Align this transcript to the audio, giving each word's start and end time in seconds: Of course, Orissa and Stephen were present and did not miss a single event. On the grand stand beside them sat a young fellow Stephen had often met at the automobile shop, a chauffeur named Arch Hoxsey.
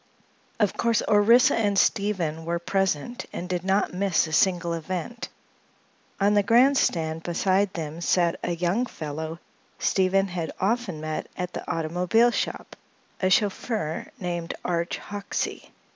Of 0.59 0.73
course, 0.75 1.03
Orissa 1.07 1.55
and 1.55 1.77
Stephen 1.77 2.43
were 2.43 2.57
present 2.57 3.27
and 3.31 3.47
did 3.47 3.63
not 3.63 3.93
miss 3.93 4.25
a 4.25 4.33
single 4.33 4.73
event. 4.73 5.29
On 6.19 6.33
the 6.33 6.41
grand 6.41 6.79
stand 6.79 7.21
beside 7.21 7.71
them 7.75 8.01
sat 8.01 8.39
a 8.43 8.55
young 8.55 8.87
fellow 8.87 9.37
Stephen 9.77 10.29
had 10.29 10.51
often 10.59 11.01
met 11.01 11.27
at 11.37 11.53
the 11.53 11.71
automobile 11.71 12.31
shop, 12.31 12.75
a 13.21 13.29
chauffeur 13.29 14.07
named 14.19 14.55
Arch 14.65 14.97
Hoxsey. 14.97 15.71